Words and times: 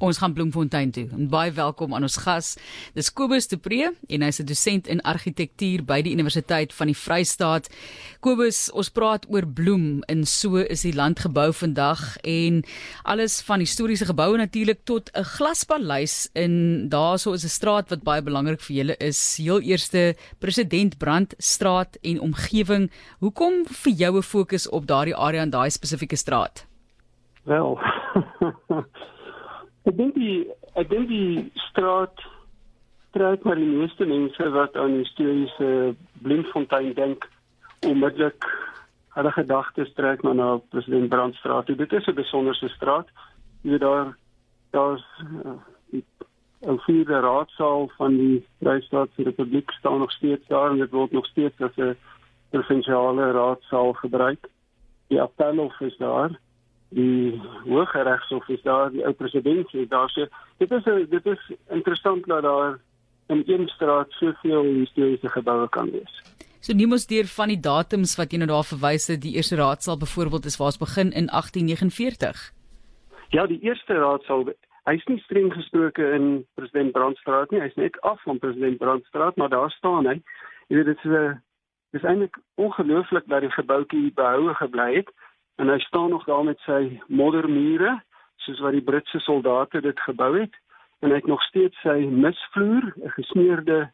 Ons 0.00 0.16
gaan 0.16 0.32
Bloemfontein 0.32 0.90
toe. 0.90 1.02
En 1.12 1.26
baie 1.28 1.50
welkom 1.52 1.92
aan 1.94 2.06
ons 2.06 2.16
gas. 2.24 2.54
Dis 2.96 3.10
Kobus 3.12 3.50
de 3.50 3.58
Pre 3.60 3.90
en 4.08 4.22
hy's 4.24 4.40
'n 4.40 4.46
dosent 4.48 4.86
in 4.88 5.02
argitektuur 5.04 5.84
by 5.84 6.00
die 6.00 6.12
Universiteit 6.12 6.72
van 6.72 6.86
die 6.86 6.96
Vrystaat. 6.96 7.68
Kobus, 8.20 8.70
ons 8.72 8.88
praat 8.88 9.26
oor 9.28 9.46
bloem 9.46 10.02
en 10.08 10.24
so 10.24 10.56
is 10.56 10.82
die 10.82 10.94
land 10.94 11.20
gebou 11.20 11.52
vandag 11.52 12.16
en 12.24 12.64
alles 13.04 13.42
van 13.42 13.60
historiese 13.60 14.06
geboue 14.06 14.36
natuurlik 14.36 14.80
tot 14.84 15.10
'n 15.12 15.24
glaspaleis 15.24 16.30
in 16.32 16.88
daarso 16.88 17.32
is 17.32 17.44
'n 17.44 17.48
straat 17.48 17.90
wat 17.90 18.02
baie 18.02 18.22
belangrik 18.22 18.60
vir 18.60 18.76
julle 18.76 18.96
is. 18.96 19.36
Heel 19.36 19.60
eerste 19.60 20.16
President 20.38 20.98
Brand 20.98 21.34
straat 21.38 21.98
en 22.02 22.20
omgewing. 22.20 22.90
Hoekom 23.18 23.66
vir 23.66 23.92
jou 23.92 24.16
'n 24.16 24.22
fokus 24.22 24.68
op 24.68 24.86
daardie 24.86 25.16
area 25.16 25.42
en 25.42 25.50
daai 25.50 25.70
spesifieke 25.70 26.16
straat? 26.16 26.66
Wel. 27.44 27.78
Ek 29.90 29.96
dink 29.98 30.14
die 30.14 30.46
ek 30.78 30.86
dink 30.90 31.08
die 31.10 31.50
straat 31.66 32.20
trek 33.16 33.42
maar 33.42 33.58
die 33.58 33.66
meeste 33.66 34.06
mense 34.06 34.50
wat 34.54 34.76
aan 34.78 35.00
historiese 35.00 35.70
Bloemfontein 36.22 36.92
dink 36.94 37.26
onmiddellik 37.88 38.46
hulle 39.16 39.32
gedagtes 39.34 39.90
trek 39.96 40.22
maar 40.22 40.36
na 40.38 40.50
President 40.70 41.10
Brandstraat. 41.10 41.66
Dit 41.66 41.92
is 41.92 42.06
'n 42.06 42.14
besonderse 42.14 42.68
straat. 42.76 43.08
Jy 43.62 43.70
weet 43.70 43.80
daar 43.80 44.14
daar's 44.70 45.06
uh, 45.42 45.58
'n 46.70 46.78
vierde 46.86 47.20
raadsaal 47.20 47.90
van 47.96 48.16
die 48.16 48.46
Vrystaatse 48.62 49.22
Republiek 49.22 49.70
staan 49.70 49.98
nog 49.98 50.12
steeds 50.12 50.46
daar 50.46 50.70
en 50.70 50.78
dit 50.78 50.90
word 50.90 51.12
nog 51.12 51.26
steeds 51.26 51.60
as 51.60 51.76
'n 51.76 51.96
provinsiale 52.50 53.32
raadsaal 53.32 53.92
gebruik. 53.92 54.48
Die 55.08 55.20
appelhof 55.20 55.80
is 55.80 55.96
daar 55.96 56.38
die 56.90 57.40
Hooggeregshof 57.64 58.48
is 58.48 58.62
daar, 58.62 58.90
die 58.90 59.04
ou 59.06 59.12
president 59.12 59.74
is 59.74 59.88
daar. 59.88 60.10
So 60.10 60.26
dit 60.58 60.70
is 60.70 61.08
dit 61.10 61.26
is 61.26 61.50
interessant 61.68 62.26
dat 62.26 62.42
daar 62.42 62.78
in 63.28 63.42
een 63.46 63.68
straat 63.68 64.10
soveel 64.10 64.62
historiese 64.62 65.28
geboue 65.28 65.68
kan 65.68 65.90
wees. 65.90 66.22
So 66.60 66.74
nie 66.76 66.86
mos 66.86 67.06
deur 67.06 67.26
van 67.26 67.48
die 67.48 67.60
datums 67.60 68.16
wat 68.18 68.32
jy 68.32 68.40
nou 68.42 68.50
daar 68.50 68.66
verwys 68.66 69.06
het, 69.08 69.22
die 69.22 69.36
eerste 69.38 69.56
raadsaal 69.56 69.96
byvoorbeeld 69.96 70.44
is 70.44 70.58
waar 70.58 70.74
ons 70.74 70.82
begin 70.82 71.12
in 71.12 71.30
1849. 71.30 72.50
Ja, 73.30 73.46
die 73.46 73.60
eerste 73.62 73.94
raadsaal 73.94 74.50
Hy's 74.88 75.04
nie 75.06 75.20
streng 75.20 75.52
gesproke 75.52 76.06
in 76.16 76.44
president 76.56 76.94
Brandstraat 76.96 77.50
nie. 77.52 77.60
Hy's 77.60 77.76
net 77.76 77.98
af 78.08 78.22
van 78.24 78.38
president 78.40 78.78
Brandstraat, 78.80 79.36
maar 79.36 79.52
daar 79.52 79.70
staan 79.70 80.08
hy. 80.08 80.16
Jy 80.72 80.80
weet 80.80 80.88
dit 80.88 81.04
is 81.04 81.10
'n 81.10 81.42
dis 81.92 82.02
eintlik 82.02 82.38
ongelooflik 82.54 83.26
dat 83.28 83.40
die 83.40 83.50
gebouetjie 83.50 84.12
behoue 84.14 84.54
gebly 84.54 84.94
het 84.96 85.10
en 85.60 85.68
hy 85.68 85.78
staan 85.78 86.10
nog 86.10 86.24
daar 86.24 86.44
met 86.44 86.58
sy 86.64 87.00
moddermure 87.06 87.98
soos 88.44 88.60
wat 88.64 88.72
die 88.72 88.84
Britse 88.84 89.20
soldate 89.20 89.80
dit 89.84 90.00
gebou 90.00 90.32
het. 90.38 90.54
En 91.00 91.12
hy 91.12 91.20
het 91.20 91.28
nog 91.28 91.42
steeds 91.42 91.76
sy 91.84 91.98
misvloer 92.08 92.92
'n 92.96 93.12
gesmeerde 93.16 93.90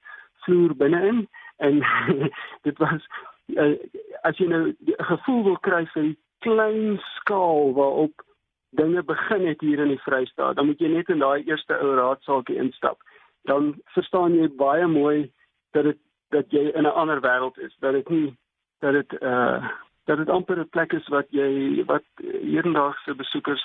vloer 0.47 0.77
binne-in. 0.77 1.27
En 1.57 1.83
dit 2.67 2.79
was 2.79 3.03
uh, 3.47 3.75
as 4.23 4.39
jy 4.39 4.47
nou 4.47 4.63
'n 4.71 5.05
gevoel 5.11 5.43
wil 5.45 5.59
kry 5.59 5.87
vir 5.87 6.03
die 6.03 6.19
klein 6.39 6.99
skaal 7.17 7.73
waarop 7.75 8.23
dinge 8.71 9.03
begin 9.03 9.47
het 9.47 9.61
hier 9.61 9.79
in 9.79 9.89
die 9.89 10.03
Vrystaat 10.03 10.57
dan 10.57 10.67
moet 10.67 10.79
jy 10.79 10.89
net 10.89 11.09
in 11.09 11.19
daai 11.19 11.45
eerste 11.45 11.79
ou 11.79 11.95
raadsaaltjie 11.95 12.57
instap. 12.57 13.03
Dan 13.43 13.75
verstaan 13.85 14.35
jy 14.35 14.49
baie 14.49 14.87
mooi 14.87 15.33
dat 15.71 15.85
dit 15.85 15.99
dat 16.31 16.51
jy 16.51 16.71
in 16.75 16.87
'n 16.87 16.99
ander 17.01 17.21
wêreld 17.21 17.59
is 17.59 17.77
dat 17.79 17.93
dit 17.93 18.09
nie 18.09 18.37
dat 18.79 18.93
dit 18.93 19.23
uh 19.23 19.69
dat 20.07 20.19
dit 20.23 20.31
amper 20.31 20.59
'n 20.61 20.69
plek 20.71 20.93
is 20.93 21.09
wat 21.09 21.27
jy 21.31 21.85
wat 21.87 22.07
hedendaagse 22.23 23.15
besoekers 23.15 23.65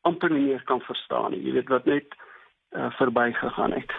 amper 0.00 0.30
nie 0.30 0.44
meer 0.44 0.62
kan 0.64 0.80
verstaan 0.80 1.30
nie. 1.30 1.42
Jy 1.44 1.52
weet 1.52 1.68
wat 1.68 1.84
net 1.84 2.06
uh, 2.70 2.90
verbygegaan 2.90 3.72
het. 3.72 3.92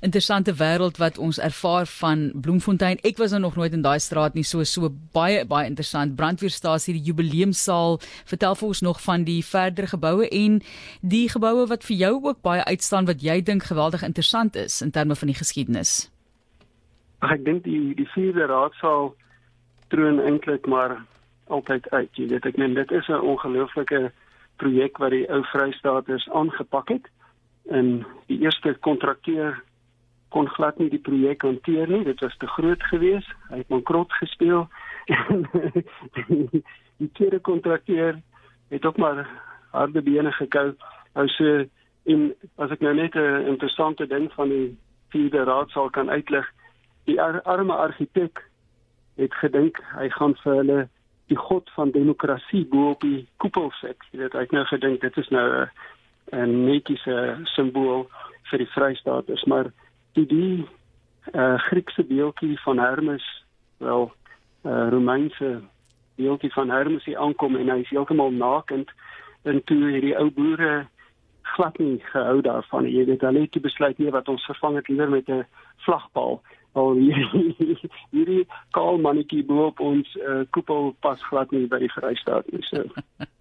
Interessante 0.00 0.54
wêreld 0.54 0.96
wat 0.96 1.18
ons 1.18 1.38
ervaar 1.38 1.86
van 1.86 2.30
Bloemfontein. 2.34 3.00
Ek 3.02 3.16
was 3.16 3.32
nog 3.32 3.56
nooit 3.56 3.72
in 3.72 3.82
daai 3.82 3.98
straat 3.98 4.34
nie, 4.34 4.44
so 4.44 4.62
so 4.62 4.90
baie 5.12 5.44
baie 5.46 5.66
interessant. 5.66 6.14
Brandweerstasie, 6.16 6.94
die 6.94 7.02
jubileumsaal. 7.02 7.98
Vertel 8.24 8.54
vir 8.54 8.68
ons 8.68 8.80
nog 8.80 9.02
van 9.02 9.24
die 9.24 9.44
verdere 9.44 9.90
geboue 9.90 10.28
en 10.28 10.60
die 11.00 11.28
geboue 11.28 11.66
wat 11.66 11.84
vir 11.84 11.96
jou 11.96 12.12
ook 12.22 12.42
baie 12.42 12.64
uitstaan 12.64 13.10
wat 13.10 13.22
jy 13.22 13.42
dink 13.42 13.62
geweldig 13.62 14.02
interessant 14.02 14.56
is 14.56 14.82
in 14.82 14.90
terme 14.90 15.16
van 15.16 15.28
die 15.28 15.38
geskiedenis. 15.38 16.12
Ek 17.18 17.42
dink 17.44 17.64
die 17.64 17.94
die 17.98 18.08
vierde 18.14 18.46
raadsaal 18.46 19.16
troon 19.88 20.20
eintlik 20.20 20.66
maar 20.66 21.04
altyd 21.46 21.90
uit. 21.90 22.10
Jy 22.16 22.26
weet 22.28 22.46
ek 22.46 22.56
meen 22.56 22.74
dit 22.74 22.90
is 22.90 23.08
'n 23.08 23.20
ongelooflike 23.20 24.12
projek 24.56 24.98
wat 24.98 25.10
die 25.10 25.28
ou 25.30 25.42
Vrystaaters 25.44 26.28
aangepak 26.30 26.88
het. 26.88 27.08
En 27.70 28.06
die 28.26 28.40
eerste 28.40 28.76
kontrakteur 28.80 29.62
kon 30.28 30.48
glad 30.48 30.78
nie 30.78 30.90
die 30.90 31.02
projek 31.04 31.42
hanteer 31.42 31.88
nie. 31.88 32.04
Dit 32.04 32.20
was 32.20 32.36
te 32.36 32.46
groot 32.46 32.82
geweest. 32.82 33.32
Hy 33.48 33.56
het 33.56 33.66
bankrot 33.66 34.12
gespeel. 34.12 34.68
die 37.00 37.10
tweede 37.12 37.40
kontrakteur 37.40 38.20
het 38.68 38.84
ook 38.84 38.96
maar 38.96 39.28
harde 39.70 40.02
bene 40.02 40.32
gekou. 40.32 40.72
Hy 41.14 41.26
sê 41.36 41.68
en 42.08 42.34
as 42.56 42.70
ek 42.70 42.80
nou 42.80 42.94
net 42.94 43.14
'n 43.14 43.46
interessante 43.46 44.06
ding 44.06 44.32
van 44.32 44.48
die 44.48 44.76
vierde 45.08 45.44
raadsaal 45.44 45.90
kan 45.90 46.10
uitlig, 46.10 46.46
die 47.04 47.20
ar 47.20 47.42
arme 47.42 47.72
argitek 47.72 48.47
het 49.18 49.34
gedink 49.34 49.78
hy 49.96 50.08
gaan 50.14 50.34
vir 50.42 50.54
hulle 50.62 50.80
die 51.28 51.36
god 51.36 51.70
van 51.76 51.90
demokrasie 51.92 52.64
bo 52.70 52.90
op 52.94 53.04
die 53.04 53.26
koepel 53.42 53.70
sit. 53.80 53.96
Jy 54.12 54.22
weet, 54.22 54.32
hy 54.32 54.46
het 54.46 54.54
nou 54.56 54.64
gedink 54.70 55.00
dit 55.04 55.16
is 55.16 55.28
nou 55.34 55.66
'n 56.32 56.64
netiese 56.64 57.38
simbool 57.54 58.06
vir 58.50 58.58
die 58.58 58.70
Vrystaaters, 58.72 59.44
maar 59.44 59.72
die 60.12 60.26
die 60.26 60.68
uh, 61.34 61.58
Griekse 61.68 62.04
beeldjie 62.04 62.58
van 62.60 62.78
Hermes, 62.78 63.26
wel 63.78 64.12
uh, 64.64 64.88
Romeinse 64.90 65.60
beeldjie 66.16 66.52
van 66.52 66.70
Hermes 66.70 67.04
hier 67.04 67.18
aankom 67.18 67.56
en 67.56 67.68
hy 67.68 67.80
is 67.80 67.90
heeltemal 67.90 68.30
nakend 68.30 68.90
en 69.42 69.64
toe 69.64 69.90
hierdie 69.90 70.16
ou 70.18 70.30
boere 70.30 70.86
glad 71.42 71.78
nie 71.78 71.98
gehou 72.12 72.40
daarvan. 72.40 72.88
Jy 72.90 73.04
weet, 73.04 73.20
hulle 73.20 73.40
het 73.40 73.62
besluit 73.62 73.98
nie 73.98 74.10
wat 74.10 74.28
ons 74.28 74.44
vervang 74.44 74.76
het 74.76 74.88
liewer 74.88 75.10
met 75.10 75.28
'n 75.28 75.46
vlagpaal 75.86 76.42
al 76.78 76.98
hierdie 78.14 78.44
kaal 78.76 79.00
mannetjie 79.04 79.42
bo 79.48 79.68
op 79.68 79.82
ons 79.84 80.14
uh, 80.20 80.42
koepel 80.54 80.92
pas 81.04 81.20
glad 81.30 81.52
nie 81.54 81.66
by 81.70 81.80
die 81.82 81.90
Vrystaat 81.92 82.48
nie. 82.52 82.62
So. 82.70 82.84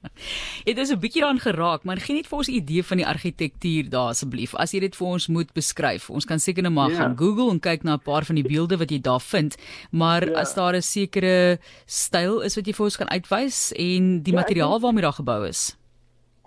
Dit 0.67 0.77
is 0.81 0.91
'n 0.91 0.99
bietjie 0.99 1.21
dan 1.21 1.39
geraak, 1.39 1.83
maar 1.83 2.01
gee 2.01 2.15
net 2.15 2.27
vir 2.27 2.37
ons 2.37 2.49
'n 2.49 2.59
idee 2.61 2.83
van 2.83 2.97
die 2.97 3.07
argitektuur 3.07 3.89
daar 3.89 4.13
asseblief. 4.13 4.55
As 4.55 4.73
jy 4.73 4.79
dit 4.79 4.95
vir 4.95 5.07
ons 5.07 5.27
moet 5.27 5.53
beskryf. 5.53 6.09
Ons 6.09 6.25
kan 6.25 6.39
seker 6.39 6.63
net 6.63 6.73
maar 6.73 6.91
ja. 6.91 6.97
gaan 6.97 7.17
Google 7.17 7.51
en 7.51 7.59
kyk 7.59 7.83
na 7.83 7.95
'n 7.95 8.05
paar 8.05 8.25
van 8.25 8.35
die 8.35 8.47
beelde 8.47 8.77
wat 8.77 8.91
jy 8.91 9.01
daar 9.01 9.21
vind, 9.21 9.57
maar 9.91 10.25
ja. 10.25 10.39
as 10.41 10.53
daar 10.53 10.75
'n 10.75 10.81
sekere 10.81 11.59
styl 11.85 12.41
is 12.41 12.55
wat 12.55 12.65
jy 12.65 12.73
vir 12.73 12.85
ons 12.85 12.97
kan 12.97 13.09
uitwys 13.09 13.71
en 13.73 14.23
die 14.23 14.33
ja, 14.33 14.39
materiaal 14.39 14.79
waarmee 14.79 15.01
daar 15.01 15.19
gebou 15.21 15.47
is. 15.47 15.77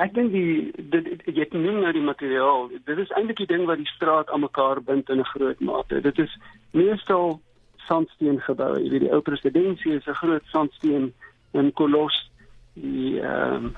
Ek 0.01 0.15
dink 0.17 0.33
die 0.33 0.73
dit 0.93 1.09
jy 1.29 1.43
het 1.43 1.53
noem 1.53 1.83
nou 1.85 1.93
die 1.93 2.05
materiaal. 2.05 2.71
Dit 2.89 2.99
is 2.99 3.11
eintlik 3.19 3.37
die 3.43 3.51
ding 3.51 3.67
wat 3.69 3.77
die 3.83 3.91
straat 3.95 4.31
aan 4.33 4.41
mekaar 4.41 4.81
bind 4.81 5.11
in 5.13 5.21
'n 5.21 5.33
groot 5.35 5.61
mate. 5.61 6.01
Dit 6.01 6.19
is 6.19 6.33
meestal 6.71 7.41
sandsteen 7.77 8.41
geboue. 8.41 8.83
Jy 8.83 8.91
weet 8.91 9.07
die 9.07 9.13
ou 9.13 9.21
presidensie 9.21 9.95
is 9.95 10.07
'n 10.07 10.21
groot 10.23 10.45
sandsteen 10.55 11.13
in 11.53 11.73
kolos. 11.73 12.31
Die 12.75 13.21
ehm 13.21 13.65
um, 13.65 13.77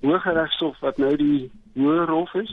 Hooggeregshof 0.00 0.78
wat 0.80 0.96
nou 0.96 1.16
die 1.16 1.50
Hoër 1.74 2.08
Hof 2.08 2.34
is, 2.34 2.52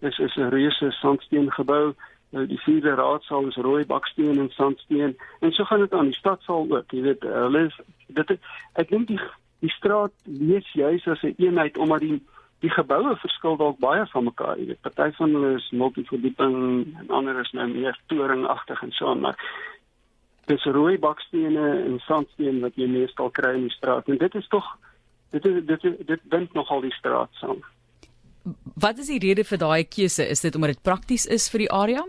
dis 0.00 0.18
is 0.18 0.36
'n 0.36 0.50
reuse 0.50 0.90
sandsteen 0.90 1.50
gebou. 1.52 1.94
Nou 2.30 2.46
die 2.46 2.60
vierde 2.60 2.94
raadsaal 2.94 3.46
is 3.46 3.56
rooi 3.56 3.86
baksteen 3.86 4.38
en 4.38 4.50
sandsteen 4.50 5.16
en 5.40 5.52
so 5.52 5.64
gaan 5.64 5.80
dit 5.80 5.92
aan 5.92 6.10
die 6.10 6.18
stadsaal 6.18 6.66
ook. 6.70 6.90
Jy 6.90 7.02
weet 7.02 7.22
hulle 7.22 7.64
is 7.66 7.76
dit 8.06 8.38
ek 8.72 8.88
dink 8.88 9.08
die 9.08 9.20
die 9.60 9.70
straat 9.70 10.12
lees 10.24 10.72
juis 10.72 11.06
as 11.06 11.22
'n 11.22 11.26
een 11.26 11.46
eenheid 11.46 11.78
omdat 11.78 12.00
die 12.00 12.22
die 12.60 12.70
geboue 12.70 13.16
verskil 13.22 13.56
dalk 13.60 13.78
baie 13.80 14.04
van 14.12 14.26
mekaar. 14.28 14.58
Jy 14.60 14.70
weet, 14.70 14.80
party 14.84 15.08
van 15.16 15.34
hulle 15.36 15.54
is 15.56 15.68
multiverdieping 15.72 16.56
en 17.00 17.12
ander 17.20 17.40
is 17.40 17.52
nou 17.56 17.66
meer 17.72 17.96
toringagtig 18.12 18.82
en 18.84 18.92
so 18.96 19.08
aan, 19.08 19.24
maar 19.24 19.38
dis 20.50 20.64
rooi 20.74 20.98
bakstene 20.98 21.66
en 21.86 21.98
sandsteen 22.04 22.60
wat 22.64 22.76
jy 22.76 22.88
meestal 22.90 23.30
kry 23.30 23.54
in 23.56 23.68
die 23.68 23.76
straat 23.76 24.08
en 24.10 24.18
dit 24.20 24.34
is 24.34 24.48
tog 24.52 24.66
dit 25.30 25.44
is 25.46 25.60
dit 25.66 25.84
is, 25.88 25.98
dit 26.06 26.24
bind 26.32 26.56
nogal 26.58 26.82
die 26.84 26.94
straat 26.96 27.30
saam. 27.40 27.60
Wat 28.80 28.98
is 28.98 29.10
die 29.12 29.20
rede 29.22 29.44
vir 29.44 29.60
daai 29.60 29.84
keuse? 29.84 30.26
Is 30.26 30.42
dit 30.42 30.54
omdat 30.56 30.74
dit 30.74 30.82
prakties 30.82 31.26
is 31.26 31.46
vir 31.52 31.64
die 31.64 31.70
area? 31.70 32.04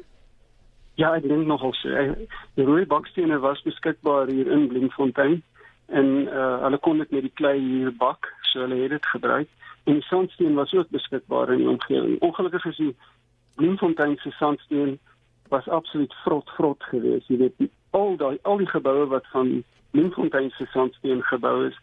Ja, 0.99 1.13
ek 1.15 1.27
dink 1.27 1.47
nogal 1.47 1.73
so. 1.79 2.03
Die 2.57 2.67
rooi 2.67 2.83
bakstene 2.89 3.39
was 3.43 3.61
beskikbaar 3.67 4.31
hier 4.31 4.49
in 4.51 4.67
Bloemfontein 4.71 5.41
en 5.91 6.11
uh, 6.27 6.61
hulle 6.65 6.79
kon 6.83 7.01
dit 7.03 7.11
met 7.11 7.27
die 7.27 7.35
klei 7.35 7.57
hier 7.59 7.91
bak, 7.99 8.29
so 8.51 8.63
hulle 8.63 8.79
het 8.79 8.95
dit 8.95 9.09
gebruik 9.13 9.49
en 9.83 9.93
die 9.93 10.03
sandsteen 10.03 10.53
was 10.53 10.73
ook 10.73 10.89
beskikbaar 10.89 11.51
in 11.51 11.57
die 11.57 11.69
omgewing. 11.69 12.19
Ongelukkig 12.19 12.65
is 12.65 12.77
die 12.77 12.95
Bloemfontein 13.55 14.17
se 14.17 14.31
sandsteen 14.31 14.99
was 15.49 15.67
absoluut 15.67 16.13
vrot 16.23 16.49
vrot 16.49 16.83
geweest. 16.83 17.27
Jy 17.27 17.37
weet 17.37 17.69
al 17.89 18.15
daai 18.17 18.37
al 18.41 18.57
die 18.57 18.69
geboue 18.69 19.07
wat 19.11 19.27
van 19.33 19.63
Bloemfontein 19.91 20.49
se 20.49 20.65
sandsteen 20.71 21.23
gebou 21.23 21.65
is, 21.67 21.79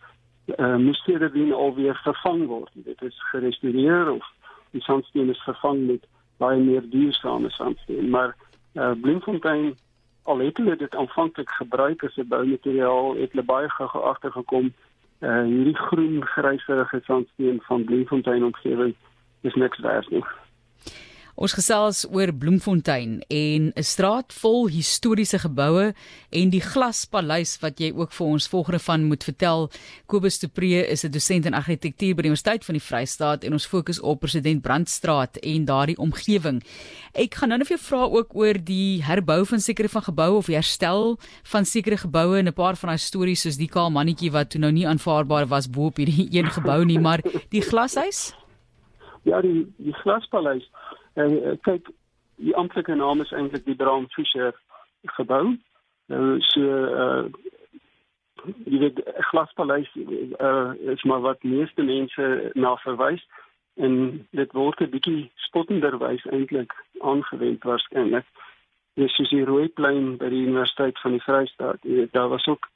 uh, 0.56 0.76
moes 0.76 1.02
hierdie 1.04 1.52
alweer 1.54 1.98
vervang 2.04 2.46
word. 2.46 2.70
Dit 2.72 3.02
is 3.02 3.18
gerestoreer 3.32 4.10
of 4.10 4.24
die 4.70 4.82
sandsteen 4.82 5.28
is 5.30 5.42
vervang 5.44 5.84
met 5.86 6.06
baie 6.38 6.60
meer 6.60 6.84
duursame 6.90 7.50
sandsteen, 7.50 8.10
maar 8.10 8.36
uh, 8.74 8.92
Bloemfontein 9.00 9.74
al 10.28 10.38
het 10.44 10.56
hulle 10.56 10.76
dit 10.76 10.94
aanvanklik 10.96 11.50
gebruik 11.50 12.04
as 12.04 12.16
'n 12.16 12.28
boumateriaal, 12.28 13.16
het 13.16 13.32
hulle 13.32 13.44
baie 13.44 13.68
gou 13.68 14.02
agtergekom 14.02 14.72
uh 15.20 15.42
hierdie 15.42 15.76
groen 15.76 16.24
gryserige 16.24 17.00
sandsteen 17.04 17.60
van 17.62 17.84
Bloemfontein 17.84 18.44
omgewing 18.44 18.94
is 19.40 19.54
niks 19.54 19.78
werd 19.78 20.10
nie. 20.10 20.24
Ons 21.38 21.52
gesels 21.54 22.00
oor 22.10 22.32
Bloemfontein 22.34 23.20
en 23.30 23.70
'n 23.70 23.82
straat 23.86 24.32
vol 24.42 24.66
historiese 24.66 25.38
geboue 25.38 25.94
en 26.34 26.50
die 26.50 26.60
glaspaleis 26.60 27.60
wat 27.62 27.78
jy 27.78 27.92
ook 27.94 28.10
vir 28.10 28.26
ons 28.26 28.48
volgende 28.48 28.78
van 28.78 29.04
moet 29.04 29.22
vertel. 29.22 29.70
Kobus 30.06 30.38
de 30.40 30.48
Pre 30.48 30.82
is 30.90 31.04
'n 31.04 31.10
dosent 31.10 31.46
in 31.46 31.54
argitektuur 31.54 32.16
by 32.16 32.22
die 32.22 32.30
Universiteit 32.30 32.64
van 32.64 32.74
die 32.74 32.82
Vrystaat 32.82 33.44
en 33.44 33.52
ons 33.52 33.66
fokus 33.66 34.00
op 34.00 34.20
President 34.20 34.62
Brandstraat 34.62 35.36
en 35.36 35.64
daardie 35.64 35.96
omgewing. 35.98 36.60
Ek 37.14 37.34
gaan 37.34 37.48
nou 37.50 37.58
net 37.58 37.68
vir 37.68 37.76
jou 37.76 37.86
vra 37.86 38.02
ook 38.18 38.34
oor 38.34 38.54
die 38.64 39.02
herbou 39.02 39.46
van 39.46 39.60
sekere 39.60 39.88
van 39.88 40.02
geboue 40.02 40.36
of 40.36 40.46
herstel 40.46 41.18
van 41.44 41.64
sekere 41.64 41.96
geboue 41.96 42.38
en 42.38 42.48
'n 42.48 42.52
paar 42.52 42.74
van 42.74 42.88
daai 42.88 42.98
stories 42.98 43.42
soos 43.42 43.56
die 43.56 43.68
kaal 43.68 43.90
mannetjie 43.90 44.32
wat 44.32 44.50
toe 44.50 44.60
nou 44.60 44.72
nie 44.72 44.86
aanvaarbaar 44.88 45.46
was 45.46 45.70
bo 45.70 45.86
op 45.86 45.98
hierdie 45.98 46.28
een 46.36 46.50
gebou 46.50 46.84
nie, 46.84 46.98
maar 46.98 47.22
die 47.50 47.62
glashuis? 47.62 48.34
Ja, 49.22 49.40
die 49.40 49.66
die 49.76 49.92
glaspaleis 49.92 50.68
uh, 51.18 51.56
kyk, 51.66 51.90
die 52.38 52.56
amptelike 52.56 52.94
naam 52.94 53.20
is 53.20 53.32
eintlik 53.32 53.64
die 53.66 53.76
Bram 53.78 54.06
Fischer 54.14 54.54
gebou. 55.18 55.56
Nou 56.08 56.40
so 56.52 56.62
uh 57.04 57.28
jy 58.70 58.78
weet 58.78 59.00
glaspaleis 59.30 59.88
uh, 59.98 60.70
is 60.94 61.02
maar 61.02 61.20
wat 61.20 61.42
meeste 61.42 61.82
mense 61.82 62.50
na 62.54 62.76
verwys 62.84 63.24
en 63.82 64.26
dit 64.30 64.52
word 64.52 64.80
'n 64.80 64.90
bietjie 64.90 65.30
spottenderwys 65.48 66.24
eintlik 66.30 66.72
aangewend 67.00 67.62
waarskynlik. 67.62 68.26
Dis 68.94 69.14
soos 69.14 69.30
die 69.30 69.44
Rooiplein 69.44 70.16
by 70.18 70.28
die 70.30 70.46
Universiteit 70.46 70.98
van 70.98 71.12
die 71.18 71.22
Vrystaat. 71.22 71.82
Daar 72.12 72.28
was 72.28 72.46
ook 72.46 72.70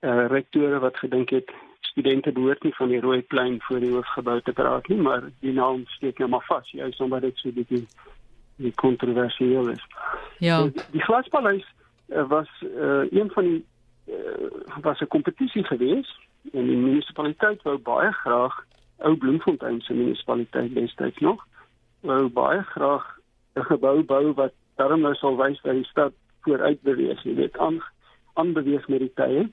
uh 0.00 0.26
rektore 0.28 0.78
wat 0.78 0.96
gedink 0.96 1.30
het 1.30 1.52
studente 1.94 2.32
behoort 2.34 2.62
nie 2.66 2.74
van 2.74 2.90
die 2.90 3.00
rooi 3.00 3.22
plein 3.22 3.60
voor 3.62 3.80
die 3.80 3.92
hoofgebou 3.92 4.40
te 4.42 4.52
praat 4.52 4.88
nie, 4.90 4.98
maar 4.98 5.28
die 5.46 5.54
naam 5.54 5.84
steek 5.94 6.18
nou 6.18 6.28
maar 6.30 6.44
vas, 6.48 6.70
juist 6.74 7.00
omdat 7.00 7.22
dit 7.22 7.38
so 7.38 7.54
bietjie 7.54 7.84
die 8.62 8.72
kontroversieel 8.82 9.70
is. 9.70 9.84
Ja. 10.42 10.62
Die, 10.62 10.82
die 10.96 11.02
glaspaleis 11.06 11.64
uh, 12.08 12.26
was 12.28 12.50
uh, 12.66 13.06
een 13.10 13.30
van 13.30 13.50
die 13.50 13.60
uh, 14.10 14.50
was 14.82 15.00
'n 15.00 15.12
kompetisie 15.14 15.64
gewees 15.64 16.10
en 16.52 16.66
die 16.66 16.76
munisipaliteit 16.76 17.62
wou 17.62 17.78
baie 17.78 18.12
graag 18.12 18.58
ou 18.98 19.16
Bloemfontein 19.16 19.80
se 19.80 19.94
munisipaliteit 19.94 20.74
destyds 20.74 21.18
nog 21.18 21.46
wou 22.00 22.28
baie 22.28 22.62
graag 22.74 23.06
'n 23.54 23.64
gebou 23.70 24.02
bou 24.02 24.32
wat 24.32 24.52
daarom 24.76 25.00
nou 25.00 25.14
sal 25.14 25.36
wys 25.36 25.60
dat 25.62 25.74
die 25.74 25.90
stad 25.90 26.12
vooruit 26.40 26.82
beweeg, 26.82 27.22
jy 27.22 27.34
weet, 27.34 27.58
aan 27.58 27.82
aanbeweeg 28.34 28.88
met 28.88 28.98
die 28.98 29.12
tye. 29.14 29.48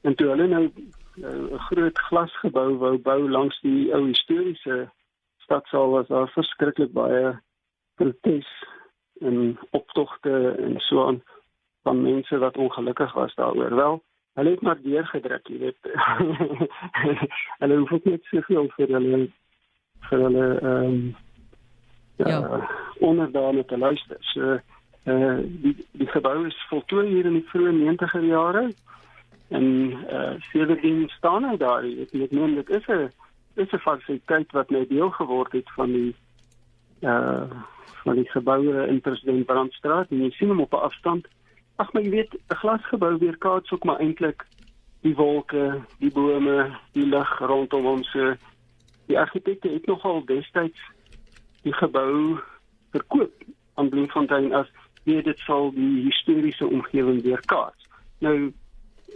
En 0.00 0.14
toe 0.14 0.28
hulle 0.32 0.46
nou 0.46 0.72
'n 1.16 1.58
groot 1.58 1.98
glasgebou 1.98 2.76
wou 2.78 2.98
bou 2.98 3.30
langs 3.30 3.60
die 3.60 3.92
ou 3.94 4.06
historiese 4.06 4.90
stadsaal 5.36 5.90
was 5.90 6.06
daar 6.06 6.28
verskriklik 6.28 6.92
baie 6.92 7.40
protes 7.94 8.48
en 9.20 9.58
optogte 9.70 10.54
en 10.58 10.78
so 10.78 11.06
aan 11.06 11.22
van 11.82 12.02
mense 12.02 12.38
wat 12.38 12.56
ongelukkig 12.56 13.12
was 13.12 13.34
daaroor. 13.34 13.74
Wel, 13.74 14.02
hulle 14.32 14.50
het 14.50 14.60
maar 14.60 14.80
deurgedruk, 14.82 15.46
jy 15.46 15.58
weet. 15.58 15.78
hulle 17.60 17.76
hoef 17.76 17.92
ook 17.92 18.04
net 18.04 18.24
soveel 18.24 18.68
vir 18.76 18.92
hulle 18.96 19.28
vir 20.08 20.22
hulle 20.26 20.46
ehm 20.60 20.84
um, 20.84 21.16
ja, 22.16 22.28
ja. 22.28 22.68
onderdane 23.00 23.64
te 23.64 23.78
luister. 23.78 24.16
So 24.20 24.60
eh 25.04 25.14
uh, 25.14 25.38
die 25.62 25.76
die 25.92 26.06
gebou 26.06 26.46
is 26.46 26.66
voltooi 26.68 27.08
hier 27.08 27.26
in 27.26 27.38
die 27.38 27.48
vroeë 27.52 27.72
90er 27.72 28.24
jare 28.28 28.64
en 29.50 29.66
eh 30.08 30.14
uh, 30.14 30.40
sedertdien 30.52 31.08
staan 31.08 31.44
hy 31.44 31.56
daar. 31.56 31.84
Ek 31.84 32.10
weet 32.10 32.30
nie 32.30 32.54
dit 32.54 32.70
is 32.70 32.86
'n 32.86 33.10
is 33.54 33.72
'n 33.72 33.84
fasiliteit 33.86 34.52
wat 34.52 34.70
nou 34.70 34.86
deel 34.86 35.10
geword 35.10 35.52
het 35.52 35.70
van 35.76 35.92
die 35.92 36.14
eh 37.00 37.10
uh, 37.10 37.50
van 38.04 38.14
die 38.14 38.30
geboue 38.30 38.86
in 38.86 39.00
President 39.00 39.46
Brandstraat. 39.46 40.10
En 40.10 40.22
jy 40.22 40.30
sien 40.30 40.48
hom 40.48 40.60
op 40.60 40.72
'n 40.72 40.86
afstand. 40.88 41.26
Ag 41.76 41.92
maar 41.92 42.02
jy 42.02 42.10
weet 42.10 42.34
'n 42.34 42.54
glasgebou 42.54 43.18
weer 43.18 43.36
kaats 43.38 43.70
ook 43.70 43.84
maar 43.84 43.98
eintlik 43.98 44.46
die 45.00 45.14
wolke 45.16 45.80
die 45.98 46.12
bome 46.12 46.70
die 46.92 47.06
lug 47.06 47.30
rondom 47.38 47.86
ons 47.86 48.10
so 48.12 48.34
die 49.08 49.18
argitekte 49.18 49.72
het 49.72 49.86
nogal 49.88 50.24
destyds 50.28 50.80
die 51.64 51.74
gebou 51.76 52.38
verkoop 52.92 53.44
aan 53.80 53.88
Bloemfontein 53.88 54.52
as 54.54 54.68
weet 55.08 55.24
dit 55.24 55.38
sal 55.46 55.70
die 55.76 56.04
historiese 56.04 56.68
omgewing 56.68 57.22
weer 57.24 57.40
kaats 57.52 57.88
nou 58.20 58.52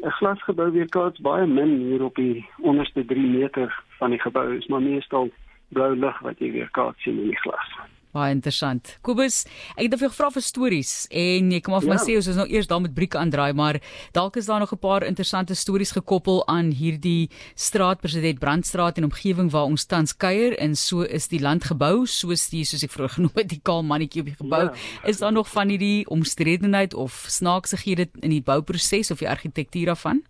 'n 0.02 0.10
glasgebou 0.10 0.70
weer 0.72 0.88
kaats 0.88 1.20
baie 1.20 1.46
min 1.46 1.78
hier 1.78 2.04
op 2.04 2.14
die 2.14 2.46
onderste 2.60 3.04
3 3.04 3.26
meter 3.26 3.82
van 3.98 4.10
die 4.10 4.20
gebou 4.20 4.56
is 4.56 4.66
maar 4.66 4.82
meestal 4.82 5.30
blou 5.68 5.96
lig 5.96 6.18
wat 6.20 6.38
jy 6.38 6.52
weer 6.52 6.70
kaats 6.70 7.02
sien 7.02 7.18
in 7.18 7.28
die 7.32 7.40
glas. 7.40 7.78
Baie 8.14 8.30
interessant. 8.30 8.92
Kobus, 9.02 9.40
ek 9.74 9.88
het 9.88 9.94
vir 9.96 10.04
jou 10.06 10.10
gevra 10.12 10.28
vir 10.30 10.44
stories 10.46 10.90
en 11.10 11.48
jy 11.50 11.58
kom 11.66 11.74
af 11.74 11.82
ja. 11.82 11.90
my 11.90 11.96
sê 11.98 12.14
ons 12.14 12.28
is 12.30 12.36
nou 12.38 12.46
eers 12.46 12.68
daar 12.70 12.82
met 12.84 12.92
brieke 12.94 13.18
aandraai, 13.18 13.50
maar 13.58 13.80
dalk 14.14 14.38
is 14.38 14.46
daar 14.46 14.62
nog 14.62 14.70
'n 14.70 14.78
paar 14.78 15.02
interessante 15.02 15.56
stories 15.58 15.90
gekoppel 15.96 16.46
aan 16.46 16.70
hierdie 16.70 17.28
straat 17.58 18.00
President 18.00 18.38
Brandstraat 18.38 18.98
en 18.98 19.10
omgewing 19.10 19.50
waar 19.50 19.66
ons 19.66 19.86
tans 19.86 20.14
kuier 20.14 20.54
en 20.62 20.76
so 20.76 21.02
is 21.02 21.26
die 21.26 21.42
land 21.42 21.64
gebou 21.64 22.06
soos 22.06 22.50
die 22.50 22.64
soos 22.64 22.84
ek 22.84 22.94
vroeër 22.94 23.14
genoem 23.18 23.34
het 23.34 23.48
die 23.48 23.60
kaal 23.62 23.82
mannetjie 23.82 24.22
op 24.22 24.30
die 24.30 24.38
gebou. 24.38 24.64
Ja. 24.70 25.08
Is 25.10 25.18
daar 25.18 25.32
nog 25.32 25.50
van 25.50 25.68
hierdie 25.68 26.06
omstredenheid 26.06 26.94
of 26.94 27.26
snaaksighede 27.26 28.06
in 28.22 28.30
die 28.30 28.42
bouproses 28.42 29.10
of 29.10 29.18
die 29.18 29.28
argitektuur 29.28 29.86
daarvan? 29.86 30.22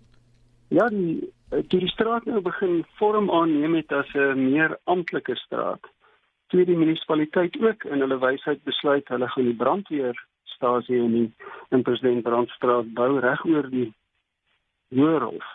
Ja, 0.69 0.88
die 0.88 1.32
die 1.69 1.88
straat 1.88 2.25
nou 2.25 2.40
begin 2.40 2.84
vorm 2.98 3.30
aanneem 3.30 3.75
het 3.75 3.92
as 3.92 4.08
'n 4.14 4.50
meer 4.50 4.78
amptelike 4.84 5.37
straat 5.37 5.94
toe 6.54 6.64
die 6.64 6.78
munisipaliteit 6.78 7.56
ook 7.58 7.84
in 7.90 8.02
hulle 8.04 8.18
wysheid 8.22 8.60
besluit 8.62 9.08
hulle 9.10 9.28
gaan 9.28 9.46
die 9.48 9.58
brandweerstasie 9.58 11.00
in 11.02 11.14
die 11.16 11.28
in 11.74 11.82
president 11.82 12.22
Brandstraat 12.22 12.92
bou 12.94 13.18
reg 13.24 13.42
oor 13.50 13.66
die 13.72 13.88
Hoërhof. 14.94 15.46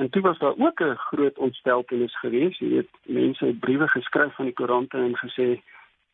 En 0.00 0.08
toe 0.10 0.22
was 0.24 0.38
daar 0.40 0.56
ook 0.56 0.80
'n 0.80 0.96
groot 0.96 1.38
ontsteltenis 1.38 2.16
geweest. 2.18 2.60
Jy 2.60 2.68
weet, 2.68 2.90
mense 3.06 3.44
het 3.44 3.60
briewe 3.60 3.88
geskryf 3.88 4.34
van 4.34 4.44
die 4.44 4.54
koerante 4.54 4.96
en 4.96 5.16
gesê 5.16 5.60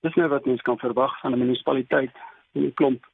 dis 0.00 0.14
nou 0.14 0.28
wat 0.28 0.46
mens 0.46 0.62
kan 0.62 0.78
verwag 0.78 1.20
van 1.20 1.32
'n 1.32 1.38
munisipaliteit. 1.38 2.14
'n 2.54 2.74
Klomp 2.74 3.06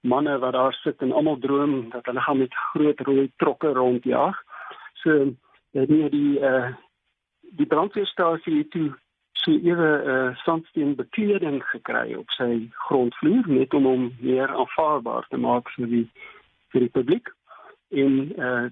manne 0.00 0.38
wat 0.38 0.52
daar 0.52 0.74
sit 0.74 0.98
en 1.02 1.12
almal 1.12 1.38
droom 1.38 1.90
dat 1.90 2.06
hulle 2.06 2.20
gaan 2.20 2.38
met 2.38 2.54
groot 2.54 3.00
rooi 3.00 3.30
trokke 3.36 3.68
rondjag. 3.72 4.42
So 4.92 5.10
het 5.72 5.88
nie 5.88 6.08
die 6.08 6.40
eh 6.40 6.54
uh, 6.54 6.74
die 7.40 7.66
brandweerstasie 7.66 8.68
toe 8.68 8.92
so 9.44 9.50
ewe 9.50 9.90
'n 10.04 10.08
uh, 10.08 10.36
sandsteen 10.44 10.94
bekleding 10.94 11.62
gekry 11.64 12.14
op 12.14 12.30
sy 12.30 12.68
grondvloer 12.86 13.48
net 13.48 13.74
om 13.74 13.84
hom 13.84 14.04
meer 14.20 14.48
aanvaarbaar 14.48 15.26
te 15.28 15.36
maak 15.36 15.70
vir 15.76 15.86
die 15.86 16.08
vir 16.70 16.80
die 16.80 16.94
publiek. 16.98 17.34
En 17.90 18.12
uh 18.38 18.70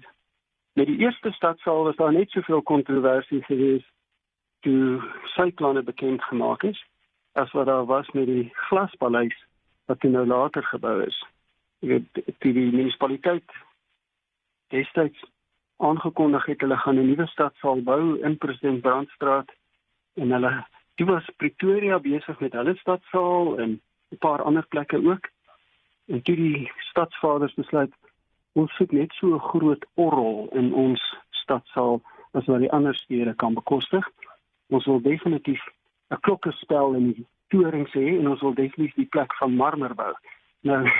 met 0.73 0.87
die 0.87 0.97
eerste 1.03 1.31
stadsaal 1.31 1.83
was 1.83 1.95
daar 1.95 2.13
net 2.13 2.29
soveel 2.29 2.61
kontroversie 2.61 3.43
gewees 3.43 3.83
toe 4.59 5.01
sy 5.35 5.51
planne 5.51 5.83
bekend 5.83 6.23
gemaak 6.23 6.63
is 6.63 6.79
as 7.33 7.51
wat 7.51 7.65
daar 7.65 7.85
was 7.85 8.09
met 8.11 8.25
die 8.25 8.51
glaspaleis 8.69 9.35
wat 9.85 10.03
nou 10.03 10.25
later 10.25 10.63
gebou 10.63 11.03
is. 11.03 11.17
Dit 11.79 12.03
die, 12.13 12.53
die 12.53 12.71
munisipaliteit 12.71 13.51
destyds 14.67 15.23
aangekondig 15.77 16.45
het 16.45 16.61
hulle 16.61 16.77
gaan 16.77 16.99
'n 16.99 17.07
nuwe 17.09 17.27
stadsaal 17.27 17.81
bou 17.83 18.19
in 18.21 18.37
President 18.37 18.81
Brandstraat 18.81 19.51
en 20.13 20.31
hulle 20.31 20.51
toe 20.95 21.05
was 21.05 21.29
Pretoria 21.37 21.99
besig 21.99 22.39
met 22.39 22.53
hulle 22.53 22.75
stadsaal 22.75 23.59
en 23.59 23.81
'n 24.11 24.17
paar 24.17 24.41
ander 24.41 24.65
plekke 24.67 24.97
ook. 25.05 25.29
En 26.05 26.21
toe 26.21 26.35
die 26.35 26.71
stadsvaders 26.77 27.53
besluit 27.53 27.93
ons 28.53 28.75
soek 28.75 28.91
net 28.91 29.11
so 29.13 29.33
'n 29.35 29.39
groot 29.39 29.85
orgel 29.93 30.49
in 30.51 30.73
ons 30.73 31.15
stadsaal 31.29 32.01
as 32.31 32.45
wat 32.45 32.59
die 32.59 32.71
ander 32.71 32.95
stede 32.95 33.33
kan 33.35 33.53
bekostig. 33.53 34.09
Ons 34.67 34.85
wil 34.85 35.01
definitief 35.01 35.61
'n 36.09 36.19
klokkespel 36.19 36.93
in 36.93 37.11
die 37.11 37.25
torings 37.47 37.93
hê 37.93 38.07
en 38.19 38.29
ons 38.29 38.41
wil 38.41 38.53
definitief 38.53 38.95
die 38.95 39.11
plek 39.15 39.35
van 39.35 39.55
marmer 39.55 39.95
bou. 39.95 40.13
Nou 40.61 40.91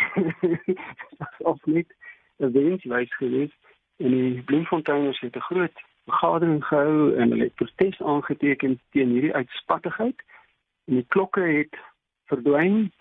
of 1.51 1.65
net 1.65 1.87
'n 2.37 2.51
wenswys 2.51 3.15
gewees 3.15 3.51
en 3.97 4.11
die 4.11 4.41
Bloemfontein 4.41 5.05
het 5.05 5.35
'n 5.35 5.39
groot 5.39 5.77
vergadering 6.10 6.63
gehou 6.65 7.15
en 7.15 7.34
hulle 7.34 7.50
het 7.50 7.55
protes 7.55 8.01
aangeteken 8.01 8.79
teen 8.96 9.13
hierdie 9.15 9.34
uitspattigheid 9.34 10.24
en 10.89 11.00
die 11.00 11.08
klokke 11.08 11.41
het 11.41 11.77
verdwyn 12.31 12.91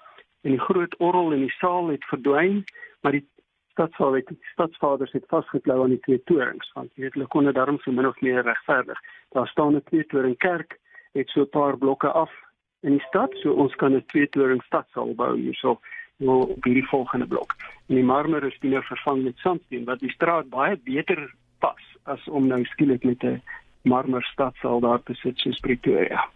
en 0.42 0.56
die 0.56 0.64
groot 0.68 0.96
orgel 0.98 1.32
in 1.36 1.46
die 1.46 1.56
saal 1.58 1.88
het 1.94 2.04
verdwyn 2.12 2.62
maar 3.00 3.16
die 3.16 3.26
stadsvader 3.72 4.20
het 4.20 4.28
die 4.28 4.52
stadsvaders 4.52 5.12
het 5.12 5.26
vasgeklou 5.32 5.82
aan 5.82 5.96
die 5.96 6.04
twee 6.06 6.22
torings 6.30 6.72
want 6.76 6.92
jy 6.94 7.06
weet 7.06 7.18
hulle 7.18 7.32
kon 7.32 7.48
dit 7.48 7.58
daarom 7.58 7.80
so 7.80 7.92
min 7.92 8.10
of 8.10 8.20
meer 8.20 8.42
regverdig 8.42 9.00
daar 9.36 9.48
staan 9.48 9.76
'n 9.76 9.88
twee 9.88 10.06
toring 10.06 10.36
kerk 10.36 10.78
het 11.12 11.28
so 11.28 11.42
'n 11.42 11.54
paar 11.58 11.78
blokke 11.78 12.08
af 12.08 12.32
in 12.80 12.96
die 12.96 13.06
stad, 13.08 13.34
so 13.42 13.52
ons 13.52 13.74
kan 13.74 13.94
'n 13.94 14.04
twee-toring 14.06 14.62
stadsaal 14.62 15.14
bou 15.14 15.36
hierso 15.36 15.80
nou 16.16 16.40
op 16.54 16.64
hierdie 16.64 16.88
volgende 16.88 17.26
blok. 17.26 17.54
En 17.88 17.94
die 17.94 18.04
marmer 18.04 18.44
is 18.44 18.58
nou 18.60 18.82
vervang 18.82 19.22
met 19.22 19.36
sandsteen 19.38 19.84
wat 19.84 20.00
die 20.00 20.10
straat 20.10 20.48
baie 20.48 20.76
beter 20.76 21.34
pas 21.60 21.86
as 22.10 22.28
om 22.28 22.46
nou 22.48 22.64
skielik 22.72 23.04
met 23.04 23.22
'n 23.24 23.42
marmer 23.82 24.22
stadsaal 24.32 24.80
daar 24.80 25.02
te 25.02 25.14
sit 25.14 25.38
soos 25.38 25.60
Pretoria. 25.60 26.28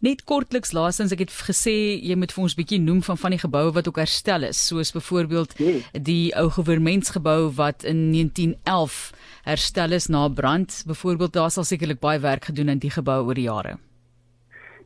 Net 0.00 0.22
kortliks 0.24 0.72
laasens 0.72 1.12
ek 1.12 1.24
het 1.24 1.32
gesê 1.48 1.74
jy 2.00 2.16
moet 2.16 2.32
vir 2.32 2.44
ons 2.46 2.56
bietjie 2.56 2.80
noem 2.80 3.02
van 3.04 3.18
van 3.20 3.34
die 3.34 3.42
geboue 3.42 3.74
wat 3.76 3.88
ook 3.90 4.00
herstel 4.00 4.46
is 4.48 4.60
soos 4.70 4.92
byvoorbeeld 4.96 5.58
nee. 5.58 5.82
die 5.92 6.32
ou 6.40 6.48
goewermentsgebou 6.56 7.50
wat 7.58 7.84
in 7.84 8.08
1911 8.14 9.12
herstel 9.44 9.92
is 9.92 10.08
na 10.08 10.28
brand 10.28 10.82
byvoorbeeld 10.86 11.36
daar 11.36 11.50
sal 11.50 11.64
sekerlik 11.68 12.00
baie 12.00 12.20
werk 12.20 12.44
gedoen 12.44 12.68
in 12.68 12.78
die 12.78 12.94
gebou 12.94 13.20
oor 13.26 13.34
die 13.34 13.48
jare. 13.48 13.76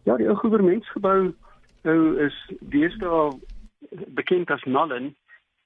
Ja 0.04 0.16
die 0.16 0.28
ou 0.28 0.36
goewermentsgebou 0.42 1.34
nou 1.84 1.98
is 2.26 2.36
deesdae 2.60 3.30
bekend 4.18 4.50
as 4.50 4.64
Nallen 4.66 5.14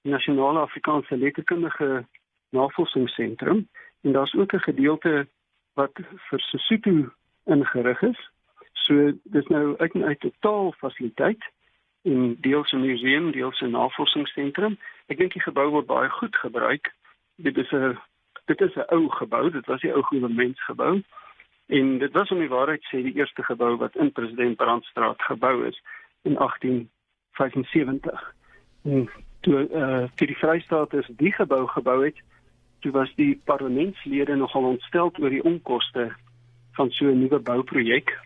Nasionale 0.02 0.60
Afrikaanse 0.60 1.16
Letterkundige 1.16 2.04
Navorsingsentrum 2.50 3.68
en 4.02 4.12
daar's 4.12 4.34
ook 4.34 4.52
'n 4.52 4.68
gedeelte 4.70 5.26
wat 5.74 5.92
vir 6.30 6.40
Sesotho 6.40 7.10
ingerig 7.44 8.02
is 8.02 8.30
So 8.88 9.12
dis 9.22 9.46
nou 9.46 9.76
uit 9.78 9.92
en 9.92 10.04
uit 10.04 10.24
'n 10.24 10.32
taalfasiliteit 10.40 11.42
en 12.02 12.36
deels 12.40 12.72
'n 12.72 12.80
museum, 12.80 13.30
deels 13.30 13.60
'n 13.60 13.70
navorsingsentrum. 13.70 14.78
Ek 15.06 15.18
dink 15.18 15.32
die 15.32 15.42
gebou 15.42 15.68
word 15.70 15.86
baie 15.86 16.08
goed 16.08 16.36
gebruik. 16.36 16.94
Dit 17.36 17.56
is 17.56 17.72
'n 17.72 17.98
dit 18.44 18.60
is 18.60 18.74
'n 18.74 18.94
ou 18.94 19.08
gebou, 19.08 19.50
dit 19.50 19.66
was 19.66 19.80
die 19.80 19.94
ou 19.94 20.02
goewermentsgebou. 20.02 21.02
En 21.66 21.98
dit 21.98 22.12
was 22.12 22.30
om 22.30 22.38
die 22.38 22.48
waarheid 22.48 22.84
sê 22.84 23.02
die 23.02 23.14
eerste 23.14 23.42
gebou 23.42 23.76
wat 23.76 23.96
in 23.96 24.12
President 24.12 24.56
Brandstraat 24.56 25.22
gebou 25.22 25.66
is 25.66 25.82
in 26.22 26.34
1875. 26.34 28.34
En 28.82 29.10
toe 29.40 29.68
eh 29.68 29.80
uh, 29.80 30.08
toe 30.14 30.26
die 30.26 30.38
Vrystaat 30.38 30.92
is 30.92 31.08
die 31.16 31.32
gebou 31.32 31.66
gebou 31.66 32.04
het, 32.04 32.16
toe 32.80 32.92
was 32.92 33.14
die 33.14 33.40
parlementslede 33.44 34.36
nogal 34.36 34.64
ontstel 34.64 35.12
oor 35.18 35.30
die 35.30 35.44
onkoste 35.44 36.12
van 36.72 36.90
so 36.90 37.06
'n 37.06 37.20
nuwe 37.20 37.38
bouprojek. 37.38 38.18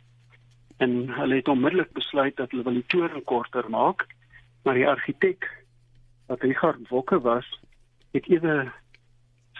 En 0.77 1.09
hulle 1.09 1.35
het 1.35 1.49
onmiddellik 1.49 1.93
besluit 1.93 2.37
dat 2.37 2.51
hulle 2.51 2.63
wil 2.63 2.73
die 2.73 2.87
toring 2.87 3.25
korter 3.25 3.71
maak 3.71 4.07
maar 4.63 4.75
die 4.75 4.89
argitek 4.89 5.49
wat 6.27 6.41
Richard 6.41 6.89
Wokke 6.89 7.21
was 7.21 7.47
het 8.11 8.29
ewe 8.31 8.71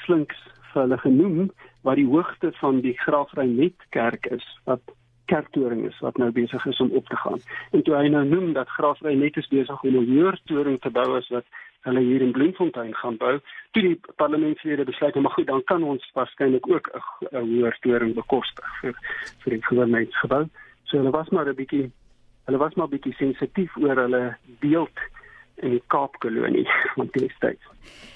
slinks 0.05 0.39
vir 0.73 0.85
hulle 0.85 0.99
genoem 0.99 1.51
wat 1.87 1.99
die 1.99 2.07
hoogte 2.07 2.53
van 2.61 2.81
die 2.85 2.95
Graafreinet 2.99 3.89
kerk 3.97 4.27
is 4.27 4.47
wat 4.69 4.95
kerktoring 5.31 5.85
is 5.89 5.99
wat 6.05 6.19
nou 6.21 6.31
besig 6.35 6.65
is 6.67 6.81
om 6.81 6.91
op 6.99 7.07
te 7.09 7.17
gaan. 7.17 7.41
En 7.73 7.83
toe 7.83 7.95
hy 7.97 8.09
nou 8.13 8.25
noem 8.29 8.53
dat 8.53 8.71
Graafreinet 8.77 9.37
is 9.37 9.49
besig 9.49 9.83
om 9.83 9.97
'n 9.97 10.11
hoër 10.13 10.41
toring 10.45 10.81
te 10.81 10.91
bou 10.91 11.17
as 11.17 11.29
wat 11.29 11.47
hulle 11.83 12.01
hier 12.01 12.23
in 12.23 12.33
Bloemfontein 12.33 12.95
gaan 12.95 13.17
bou 13.17 13.39
toe 13.73 13.83
die 13.83 14.01
parlementslede 14.17 14.85
besluit 14.85 15.15
maar 15.15 15.37
goed 15.37 15.47
dan 15.47 15.65
kan 15.65 15.83
ons 15.83 16.11
waarskynlik 16.15 16.69
ook 16.69 16.91
'n 17.31 17.47
hoër 17.51 17.79
toring 17.81 18.15
bekostig 18.15 18.81
vir 18.81 18.95
vir 19.45 19.51
die 19.57 19.65
goewermentsgebou 19.65 20.47
So 20.93 20.99
hulle 20.99 21.11
was 21.11 21.29
maar 21.29 21.49
'n 21.49 21.55
bietjie 21.55 21.91
hulle 22.45 22.59
was 22.59 22.75
maar 22.75 22.89
bietjie 22.89 23.15
sensitief 23.17 23.77
oor 23.77 23.97
hulle 23.97 24.37
beeld 24.61 24.99
in 25.55 25.71
die 25.71 25.83
Kaapkolonie 25.87 26.69
van 26.97 27.09
destyds 27.17 27.72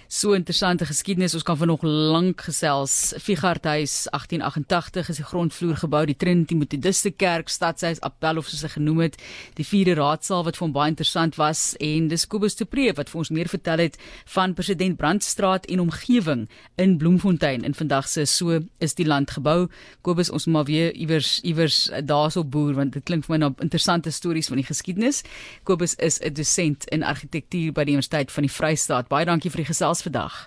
so 0.08 0.34
interessante 0.34 0.86
geskiedenis. 0.86 1.34
Ons 1.34 1.44
kan 1.46 1.56
vanoggend 1.58 1.92
lank 2.12 2.40
gesels. 2.46 3.14
Figarthuis 3.22 4.06
1888 4.10 5.10
is 5.10 5.20
die 5.20 5.26
grondvloer 5.26 5.76
gebou, 5.82 6.04
die 6.06 6.16
Trinity 6.16 6.54
Methodiste 6.54 7.10
Kerk, 7.10 7.50
Stadshuis 7.50 8.00
Appel 8.06 8.38
of 8.38 8.48
soos 8.48 8.62
hy 8.66 8.70
genoem 8.76 9.02
het, 9.06 9.18
die 9.58 9.66
vierde 9.66 9.96
raadsaal 9.98 10.44
wat 10.46 10.58
vir 10.58 10.66
hom 10.66 10.74
baie 10.76 10.92
interessant 10.92 11.38
was 11.40 11.74
en 11.82 12.08
dis 12.10 12.26
Kobus 12.26 12.56
de 12.58 12.66
Pre 12.68 12.92
wat 12.96 13.10
vir 13.10 13.22
ons 13.22 13.32
meer 13.34 13.50
vertel 13.50 13.82
het 13.82 13.98
van 14.34 14.54
president 14.54 14.96
Brandstraat 15.00 15.66
en 15.72 15.82
omgewing 15.82 16.46
in 16.82 16.96
Bloemfontein. 16.98 17.66
En 17.66 17.74
vandag 17.74 18.08
se 18.08 18.26
so 18.30 18.60
is 18.78 18.94
die 18.94 19.06
land 19.06 19.34
gebou. 19.34 19.66
Kobus, 20.06 20.30
ons 20.30 20.46
maar 20.46 20.66
weer 20.70 20.92
iewers 20.94 21.40
iewers 21.42 21.90
daarso 22.06 22.44
boer 22.44 22.74
want 22.78 22.94
dit 22.94 23.04
klink 23.06 23.26
vir 23.26 23.36
my 23.36 23.42
na 23.42 23.52
interessante 23.64 24.12
stories 24.14 24.48
van 24.52 24.62
die 24.62 24.66
geskiedenis. 24.66 25.22
Kobus 25.64 25.96
is 25.98 26.20
'n 26.20 26.32
dosent 26.34 26.84
in 26.90 27.02
argitektuur 27.02 27.72
by 27.72 27.84
die 27.84 27.92
Universiteit 27.96 28.30
van 28.30 28.42
die 28.42 28.52
Vrystaat. 28.52 29.08
Baie 29.08 29.24
dankie 29.24 29.50
vir 29.56 29.64
die 29.64 29.72
gesels 29.72 30.04
vandag. 30.04 30.46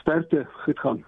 Sterkte, 0.00 0.46
goed 0.64 0.78
gaan. 0.80 1.02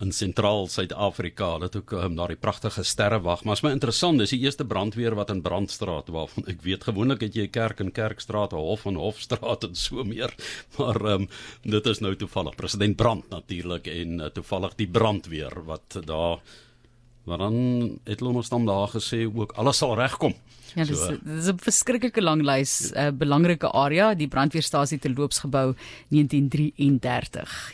In 0.00 0.12
sentraal 0.16 0.68
Suid-Afrika, 0.72 1.58
dit 1.60 1.74
ook 1.76 1.92
um, 1.92 2.14
daar 2.16 2.32
die 2.32 2.40
pragtige 2.40 2.84
sterrewag, 2.84 3.42
maar 3.44 3.58
is 3.58 3.62
my 3.64 3.72
interessant, 3.74 4.20
dis 4.20 4.32
die 4.32 4.40
eerste 4.46 4.64
brandweer 4.64 5.16
wat 5.18 5.32
in 5.32 5.42
Brandstraat 5.44 6.08
waarvan 6.12 6.48
ek 6.48 6.62
weet 6.64 6.86
gewoonlik 6.88 7.26
het 7.26 7.36
jy 7.36 7.44
kerk 7.52 7.82
en 7.84 7.92
kerkstraat, 7.92 8.56
hof 8.56 8.86
en 8.88 8.96
hofstraat 9.00 9.68
en 9.68 9.76
so 9.76 10.04
meer. 10.04 10.32
Maar 10.78 11.00
um, 11.16 11.28
dit 11.64 11.92
is 11.92 12.00
nou 12.00 12.14
toevallig 12.16 12.56
president 12.56 12.96
Brand 12.96 13.28
natuurlik 13.32 13.88
en 13.92 14.16
uh, 14.20 14.32
toevallig 14.32 14.76
die 14.80 14.88
brandweer 14.88 15.60
wat 15.68 16.00
daar 16.08 16.40
waardan 17.28 17.56
het 18.04 18.20
hulle 18.20 18.40
ons 18.40 18.48
dan 18.48 18.66
daar 18.66 18.88
gesê 18.88 19.24
ook 19.26 19.52
alles 19.52 19.80
sal 19.82 19.94
regkom. 19.98 20.34
Ja, 20.74 20.84
dis 20.86 20.98
so, 20.98 21.16
dis 21.26 21.48
'n 21.50 21.58
verskriklike 21.58 22.22
lang 22.22 22.42
lys, 22.42 22.92
'n 22.92 22.98
uh, 22.98 23.10
belangrike 23.10 23.68
area, 23.72 24.14
die 24.14 24.28
brandweerstasie 24.28 24.98
te 24.98 25.10
loopsgebou 25.10 25.74
1933. 26.08 27.68